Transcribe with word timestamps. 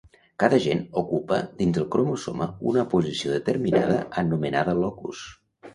Cada 0.43 0.59
gen 0.63 0.79
ocupa 1.01 1.37
dins 1.59 1.77
el 1.83 1.87
cromosoma 1.97 2.49
una 2.73 2.89
posició 2.95 3.35
determinada 3.39 4.03
anomenada 4.25 4.79
locus. 4.85 5.27